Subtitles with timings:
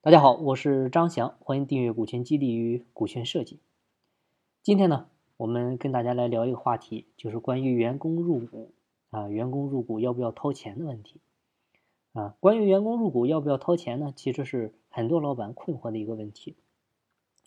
[0.00, 3.56] 大家好，我是张翔，欢迎订阅《股权激励与股权设计》。
[4.62, 8.72] 今天呢，我们跟大家来聊一个话题，就是关于员工入股
[9.10, 11.20] 啊，员工入股要不要掏钱的问题
[12.12, 12.36] 啊。
[12.38, 14.12] 关于员工入股要不要掏钱呢？
[14.14, 16.54] 其实是很多老板困惑的一个问题。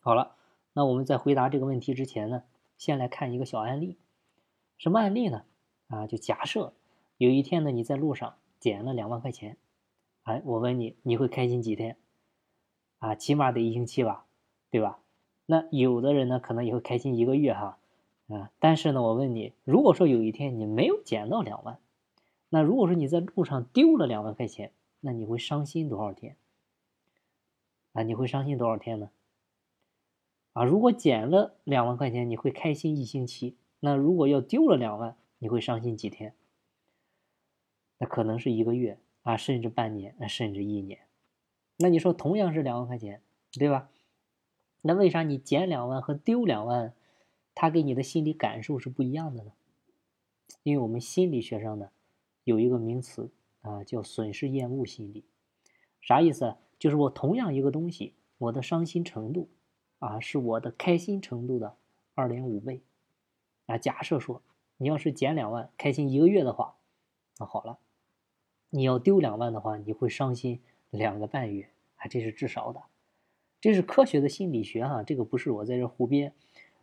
[0.02, 0.36] 好了，
[0.74, 2.44] 那我们在回答这个问题之前呢，
[2.78, 3.98] 先来看一个小案例。
[4.78, 5.46] 什么案例呢？
[5.88, 6.74] 啊，就假设
[7.16, 9.56] 有一天呢，你在路上捡了两万块钱，
[10.24, 11.96] 哎，我问你，你会开心几天？
[13.02, 14.28] 啊，起码得一星期吧，
[14.70, 15.00] 对吧？
[15.48, 17.80] 那有的人呢，可能也会开心一个月哈，
[18.30, 21.80] 啊，但是呢，我问你，如果说有一天你没有捡到两万，
[22.50, 26.38] 那如果说你在路上丢了两万块钱，那你会伤心多少天？
[27.94, 29.10] 啊，你会伤心多少天呢？
[30.54, 36.36] 啊，如果捡了两万块钱，你会开心一星期，那如果要丢了两万，你会伤心几天？
[37.98, 41.00] 那可能是一个月啊，甚至半年，甚至一年。
[41.82, 43.22] 那你说同样是两万块钱，
[43.54, 43.90] 对吧？
[44.82, 46.94] 那为啥你捡两万和丢两万，
[47.56, 49.52] 他给你的心理感受是不一样的呢？
[50.64, 51.90] 因为我们心理学上呢
[52.44, 55.24] 有一个名词啊，叫损失厌恶心理。
[56.02, 56.56] 啥意思？
[56.78, 59.50] 就是我同样一个东西，我的伤心程度
[60.00, 61.76] 啊是我的开心程度的
[62.14, 62.82] 二点五倍。
[63.66, 64.44] 啊，假设说
[64.78, 66.76] 你要是减两万开心一个月的话，
[67.40, 67.80] 那好了，
[68.70, 70.62] 你要丢两万的话，你会伤心。
[70.92, 71.70] 两个半月
[72.02, 72.82] 啊，这是至少的，
[73.62, 76.34] 这是科学的心理学哈，这个不是我在这胡编。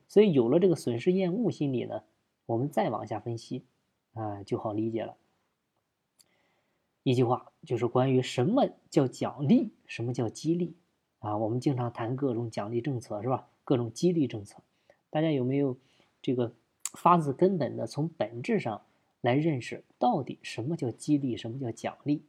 [0.07, 2.05] 所以有了这个损失厌恶心理呢，
[2.47, 3.65] 我们再往下分析
[4.15, 5.17] 啊，就好理解了。
[7.03, 10.75] 一句话就是关于什么叫奖励，什么叫激励
[11.19, 11.37] 啊？
[11.37, 13.49] 我们经常谈各种奖励政策是吧？
[13.65, 14.63] 各种激励政策，
[15.11, 15.77] 大家有没有
[16.23, 16.55] 这个
[16.95, 18.83] 发自根本的从本质上
[19.21, 22.23] 来认识到底什么叫激励，什么叫奖励？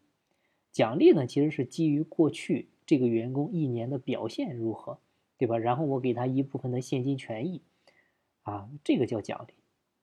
[0.72, 4.98] 奖励呢，其实是基于过去这个员工一年的表现如何，
[5.38, 5.60] 对吧？
[5.60, 7.62] 然后我给他一部分的现金权益，
[8.42, 9.54] 啊，这个叫奖励，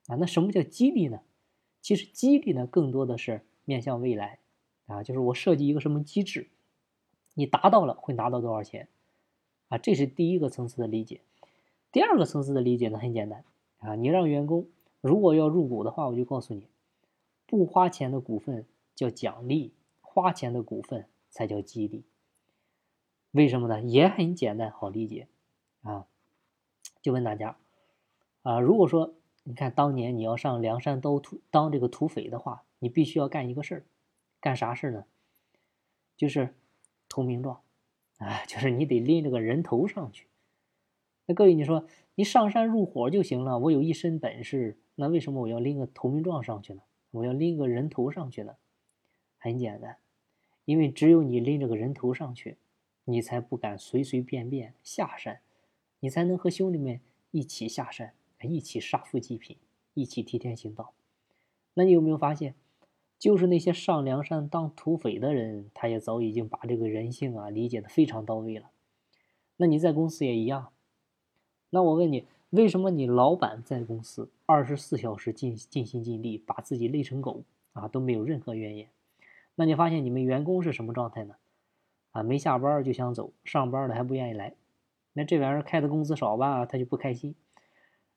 [0.06, 1.18] 啊，那什么叫激励呢？
[1.82, 4.38] 其实激励呢，更多的是面向未来，
[4.86, 6.46] 啊，就是我设计一个什么机制，
[7.34, 8.86] 你达到了会拿到多少钱，
[9.66, 11.22] 啊，这是第一个层次的理解。
[11.90, 13.42] 第二个层次的理解呢，很简单，
[13.78, 14.68] 啊，你让员工
[15.00, 16.68] 如果要入股的话，我就告诉你，
[17.48, 19.72] 不花钱的股份叫奖励。
[20.18, 22.02] 花钱的股份才叫激励，
[23.36, 23.82] 为什么呢？
[23.82, 25.28] 也很简单，好理解
[25.82, 26.06] 啊。
[27.02, 27.58] 就问大家
[28.42, 29.12] 啊，如果说
[29.44, 33.84] 你看当年你要上梁山刀土当这个土匪的话，你必须要干一个事儿，
[34.40, 35.04] 干啥事儿呢？
[36.16, 36.54] 就是
[37.10, 37.60] 投名状
[38.16, 40.26] 啊，就是你得拎着个人头上去。
[41.26, 46.80] 那各位，你说你上山入伙就行了，我有一身本事，那为什么我要拎个投名状上去呢？
[47.10, 48.56] 我要拎个人头上去呢？
[49.36, 49.98] 很简单。
[50.64, 52.56] 因为只有你拎着个人头上去，
[53.08, 55.40] 你才不敢随随便便下山，
[56.00, 57.00] 你才能和兄弟们
[57.30, 58.12] 一起下山，
[58.42, 59.56] 一起杀富济贫，
[59.94, 60.92] 一起替天行道。
[61.74, 62.54] 那你有没有发现，
[63.16, 68.70] 就是那些上梁山当土匪的人，他也早已经把这个人性啊理解的非常到位了。
[69.56, 70.72] 那你在公司也一样。
[71.70, 78.88] 那我问你，为什么你老板在公司二十四小时尽尽心尽力，把自己累成狗啊，都没有任何怨言？
[79.54, 81.36] 那你发现你们员工是什么状态呢？
[82.16, 84.54] 啊，没下班就想走，上班了还不愿意来。
[85.12, 87.34] 那这玩意儿开的工资少吧，他就不开心。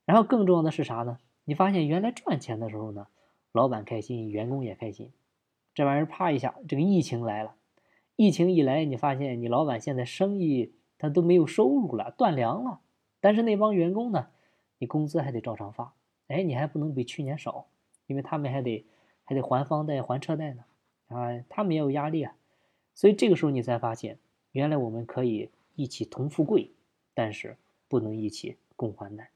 [0.05, 1.17] 然后更重要的是啥呢？
[1.43, 3.07] 你发现原来赚钱的时候呢，
[3.51, 5.11] 老板开心，员工也开心。
[5.73, 7.55] 这玩意儿啪一下，这个疫情来了，
[8.15, 12.79] 疫情一来，你发现你老板现在生意他都没有收入了，断粮了。
[13.19, 14.27] 但是那帮员工呢，
[14.77, 15.93] 你工资还得照常发。
[16.29, 17.67] 哎，你还不能比去年少，
[18.07, 18.85] 因为他们还得
[19.25, 20.63] 还得还房贷、还车贷呢。
[21.07, 22.33] 啊，他们也有压力啊，
[22.99, 24.19] 所以这个时候你才发现，
[24.51, 26.73] 原来我们可以一起同富贵，
[27.13, 27.55] 但是
[27.87, 29.29] 不能一起共患难。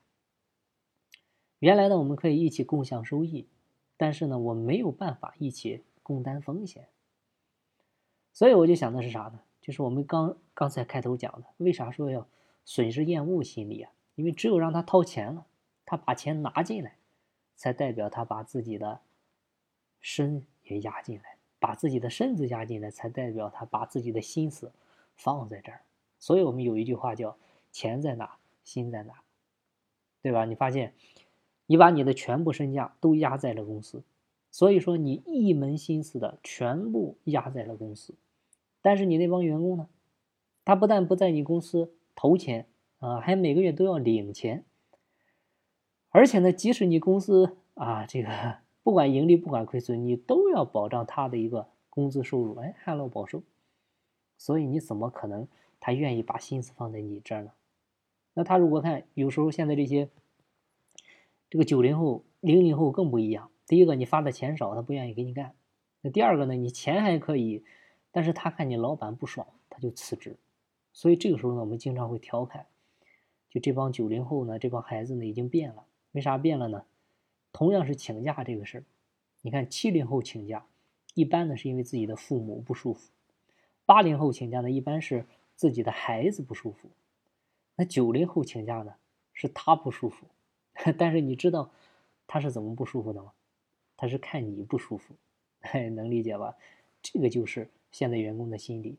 [1.60, 3.48] 原来呢，我们可以一起共享收益，
[3.96, 6.90] 但是呢，我没有办法一起共担风险。
[8.34, 9.40] 所以我就想的是啥呢？
[9.62, 12.28] 就是我们刚刚才开头讲的，为啥说要
[12.66, 13.94] 损失厌恶心理啊？
[14.16, 15.46] 因为只有让他掏钱了，
[15.86, 16.98] 他把钱拿进来，
[17.56, 19.00] 才代表他把自己的
[20.02, 21.33] 身也压进来。
[21.64, 24.74] 把自己的身子压进来，才代表他把自己的心思
[25.16, 25.80] 放在这儿。
[26.20, 27.38] 所以我们有一句话叫
[27.72, 29.14] “钱在哪，心在哪”，
[30.22, 30.44] 对吧？
[30.44, 30.94] 你发现，
[31.66, 34.04] 你把你的全部身价都压在了公司，
[34.52, 38.14] 所以说你一门心思的全部压在了公司。
[38.82, 39.88] 但是你那帮员工呢？
[40.66, 42.68] 他不但不在你公司投钱
[43.00, 44.66] 啊，还每个月都要领钱。
[46.10, 48.63] 而且呢，即使你公司啊这个。
[48.84, 53.42] 不管盈利，不管亏损，你都要保障他的一个工资收入，哎，旱涝保收。
[54.38, 55.48] 所以你怎么可能
[55.80, 57.52] 他愿意把心思放在你这儿呢？
[58.34, 60.10] 那他如果看有时候现在这些
[61.50, 63.50] 这个九零后、零零后更不一样。
[63.66, 65.52] 第一个，你发的钱少，他不愿意给你干；
[66.02, 67.64] 那第二个呢，你钱还可以，
[68.12, 70.36] 但是他看你老板不爽，他就辞职。
[70.92, 72.66] 所以这个时候呢，我们经常会调侃，
[73.50, 75.86] 就这帮九零后呢，这帮孩子呢已经变了。
[76.12, 76.84] 为啥变了呢？
[77.54, 78.84] 同样是请假这个事儿，
[79.42, 80.66] 你看七零后请假，
[81.14, 83.12] 一般呢是因为自己的父母不舒服；
[83.86, 86.90] 八零后请假呢，一般是自己的孩子不舒服；
[87.76, 88.96] 那九零后请假呢，
[89.32, 90.26] 是他不舒服。
[90.98, 91.70] 但是你知道
[92.26, 93.32] 他是怎么不舒服的吗？
[93.96, 95.14] 他是看你不舒服，
[95.96, 96.58] 能理解吧？
[97.04, 98.98] 这个就是现在员工的心理。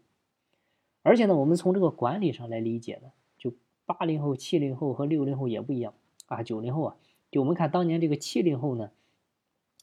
[1.02, 3.52] 而且呢，我们从这个管理上来理解呢，就
[3.84, 5.92] 八零后、七零后和六零后也不一样
[6.26, 6.44] 啊。
[6.44, 6.96] 九零后啊，
[7.34, 8.92] 就我们看当年这个七零后呢，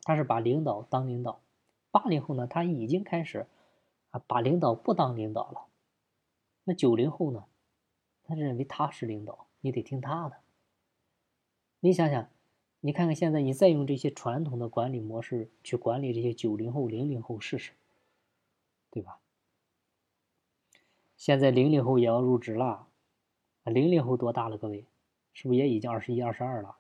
[0.04, 1.42] 他是把领导当领导；
[1.92, 3.46] 八零后呢，他已经开始
[4.12, 5.66] 啊把领导不当领导了。
[6.64, 7.44] 那九零后呢，
[8.24, 10.38] 他认为他是领导，你得听他的。
[11.82, 12.30] 你想想，
[12.80, 17.74] 你看看现在，你再用这些传统的管理模式去管理这些九零后、零零后试试，
[18.90, 19.20] 对吧？
[21.18, 22.88] 现在零零后也要入职了，
[23.66, 24.58] 零零后多大了？
[24.58, 24.86] 各位，
[25.34, 26.78] 是不是也已经二十一、二十二了？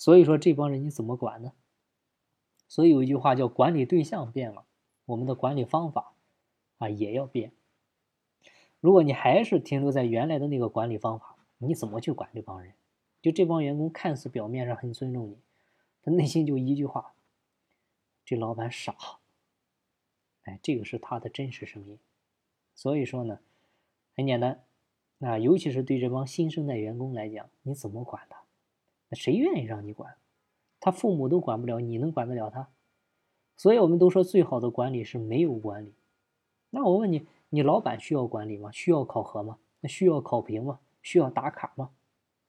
[0.00, 1.52] 所以说这帮人你怎么管呢？
[2.66, 4.64] 所以有一句话叫“管理对象变了，
[5.04, 6.14] 我们的管理方法
[6.78, 7.52] 啊也要变”。
[8.80, 12.72] 如果你还是停留在原来的那个管理方法，你怎么去管这帮人？
[13.20, 15.36] 就这帮员工看似表面上很尊重你，
[16.02, 17.12] 他内心就一句话：
[18.24, 18.96] 这老板傻。
[20.44, 21.98] 哎，这个是他的真实声音。
[22.74, 23.40] 所以说呢。
[24.16, 24.64] 很简单，
[25.18, 28.39] 那尤其是对这帮新生代员工来讲，你怎么管他？
[29.10, 30.16] 那谁愿意让你管？
[30.80, 32.70] 他父母都管不了，你能管得了他？
[33.56, 35.92] 所以我们都说，最好的管理是没有管理。
[36.70, 38.72] 那我问你，你老板需要管理吗？
[38.72, 39.58] 需要考核吗？
[39.80, 40.80] 那需要考评吗？
[41.02, 41.90] 需要打卡吗？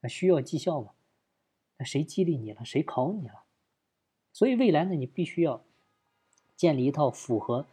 [0.00, 0.92] 那需要绩效吗？
[1.76, 2.64] 那谁激励你了？
[2.64, 3.42] 谁考你了？
[4.32, 5.62] 所以未来呢，你必须要
[6.56, 7.66] 建立一套符合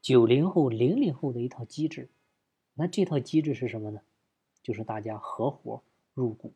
[0.00, 2.08] 九零后、零零后的一套机制。
[2.74, 4.00] 那这套机制是什么呢？
[4.62, 5.82] 就是大家合伙
[6.14, 6.54] 入股。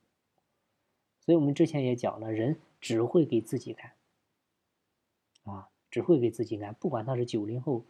[1.21, 3.93] 所以我们之前也讲了，人只会给自己干，
[5.45, 6.75] 啊，只会给自己干。
[6.75, 7.85] 不管他是九零后、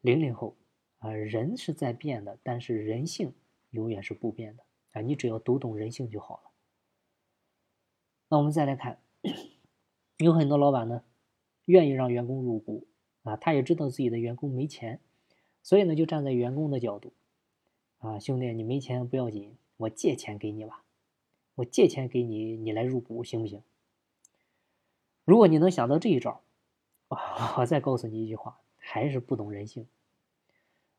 [0.00, 0.56] 零零后，
[0.98, 3.32] 啊，人是在变的，但是人性
[3.70, 5.00] 永远是不变的啊。
[5.00, 6.50] 你只要读懂人性就好了。
[8.28, 9.00] 那我们再来看，
[10.18, 11.04] 有很多老板呢，
[11.66, 12.86] 愿意让员工入股
[13.22, 15.00] 啊，他也知道自己的员工没钱，
[15.62, 17.12] 所以呢，就站在员工的角度。
[17.98, 20.84] 啊，兄弟，你没钱不要紧，我借钱给你吧，
[21.56, 23.62] 我借钱给你，你来入股行不行？
[25.24, 26.42] 如果你能想到这一招，
[27.56, 29.86] 我再告诉你一句话，还是不懂人性。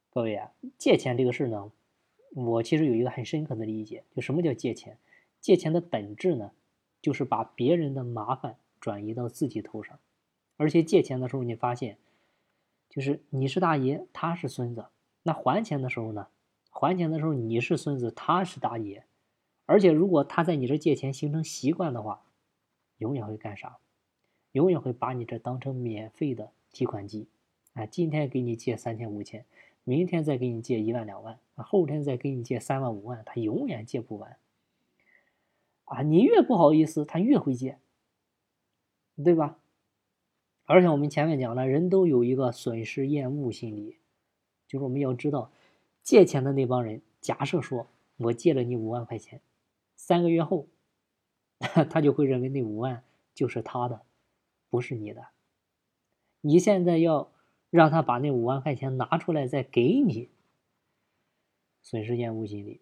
[0.09, 1.71] 各位啊，借钱这个事呢，
[2.33, 4.97] 我其实有一个很深刻的理解，就什么叫借钱？
[5.39, 6.51] 借钱的本质呢，
[7.01, 9.99] 就是把别人的麻烦转移到自己头上，
[10.57, 11.99] 而且借钱的时候，你发现，
[12.89, 14.87] 就是你是大爷，他是孙子，
[15.21, 16.27] 那还钱的时候呢？
[16.71, 19.05] 还钱的时候你是孙子，他是大爷，
[19.67, 22.23] 而且如果他在你这借钱形成习惯的话，
[22.97, 23.77] 永远会干啥？
[24.53, 27.27] 永远会把你这当成免费的提款机，
[27.73, 29.45] 啊，今天给你借三千五千，
[29.83, 34.37] 明天再给你借一万两万，啊，后天再给你借三万五万，他永远借不完。
[35.83, 37.77] 啊，你越不好意思，他越会借，
[39.23, 39.59] 对吧？
[40.65, 43.97] 而且我们前面讲了，人都有一个损失厌恶心理，
[44.65, 45.51] 就是我们要知道。
[46.03, 49.41] 借钱的那帮人，假设说我借了你五万块钱，
[49.97, 50.67] 三个月后，
[51.89, 54.03] 他就会认为那五万就是他的，
[54.69, 55.27] 不是你的。
[56.41, 57.29] 你现在要
[57.69, 60.29] 让他把那五万块钱拿出来再给你，
[61.81, 62.79] 损失厌恶心理，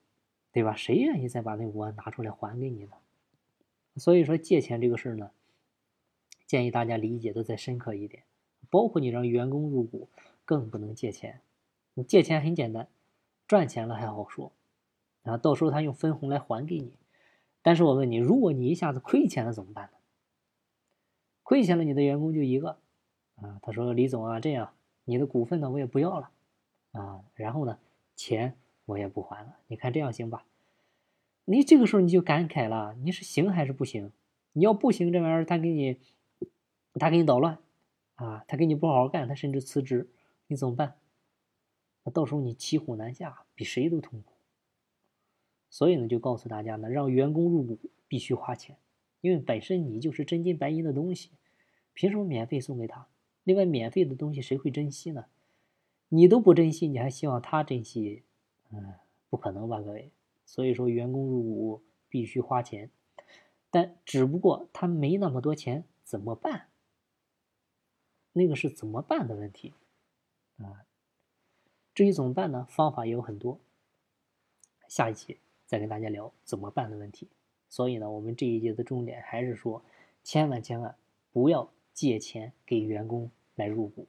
[0.51, 0.75] 对吧？
[0.75, 2.91] 谁愿意再把那五万拿出来还给你呢？
[3.95, 5.31] 所以说借钱这个事儿呢，
[6.45, 8.23] 建议大家理解的再深刻一点，
[8.69, 10.09] 包括你让员工入股，
[10.43, 11.41] 更不能借钱。
[11.93, 12.87] 你借钱很简单。
[13.47, 14.51] 赚钱了还好说，
[15.23, 16.91] 啊，到时候他用分红来还给你。
[17.65, 19.97] 但是我问你，如果你一下子亏钱了怎么办呢？
[21.41, 22.77] 亏钱了，你的员工就一个，
[23.37, 26.29] 啊，他说李总啊，这样你的股份呢我也不要了，
[26.91, 27.79] 啊，然后呢
[28.15, 28.55] 钱
[28.85, 30.45] 我也不还了，你看这样行吧？
[31.45, 34.11] 你这个时候你就感慨了，你是行还是不行？
[34.51, 35.99] 你要不行，这玩意儿他给你，
[36.93, 37.57] 他给你捣乱，
[38.13, 40.07] 啊，他给你不好好干，他甚至辞职，
[40.45, 40.99] 你怎么办？
[42.03, 44.34] 那到时候你骑虎难下，比谁都痛苦。
[45.75, 47.77] 所以呢，就告诉大家呢，让员工入股
[48.07, 48.77] 必须花钱，
[49.19, 51.31] 因为本身你就是真金白银的东西，
[51.93, 53.09] 凭什么免费送给他？
[53.43, 55.25] 另外，免费的东西谁会珍惜呢？
[56.07, 58.23] 你都不珍惜，你还希望他珍惜？
[58.71, 58.93] 嗯，
[59.29, 60.11] 不可能吧，各位。
[60.45, 62.89] 所以说，员工入股必须花钱，
[63.69, 66.69] 但只不过他没那么多钱，怎么办？
[68.31, 69.73] 那个是怎么办的问题
[70.59, 70.85] 啊。
[71.93, 72.65] 至于怎么办呢？
[72.69, 73.59] 方法也有很多，
[74.87, 75.39] 下一期
[75.75, 77.27] 再跟大家聊怎么办的问题。
[77.67, 79.83] 所以呢，我们这一节的重点还是说，
[80.23, 80.95] 千万千万
[81.33, 84.07] 不要借钱给员工来入股。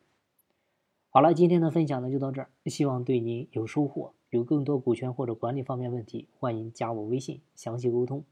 [1.10, 4.12] 好了，今天的分享呢就到这儿，希望对您有收获。
[4.30, 8.24] 有更多股权或者管理方面问题，欢迎加我微信详细沟通。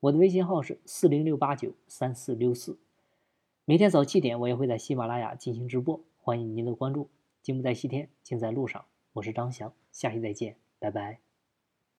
[0.00, 2.78] 我的微信号是四零六八九三四六四。
[3.66, 7.08] 每天早七点，我也会在喜马拉雅进行直播，欢迎您的关注。
[7.42, 8.84] 金不在西天，金在路上。
[9.12, 11.29] 我是张翔，下期再见，拜拜。